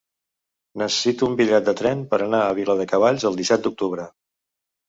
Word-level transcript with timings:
Necessito 0.81 1.27
un 1.31 1.35
bitllet 1.41 1.67
de 1.67 1.75
tren 1.83 2.01
per 2.15 2.21
anar 2.29 2.39
a 2.47 2.57
Viladecavalls 2.61 3.29
el 3.31 3.39
disset 3.43 3.67
d'octubre. 3.69 4.09